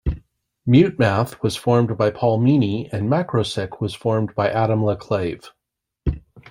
Mutemath 0.67 1.43
was 1.43 1.55
formed 1.55 1.95
by 1.95 2.09
Paul 2.09 2.39
Meany, 2.41 2.89
and 2.91 3.07
Macrosick 3.07 3.79
was 3.79 3.93
formed 3.93 4.33
by 4.33 4.49
Adam 4.49 4.79
LaClave. 4.81 5.51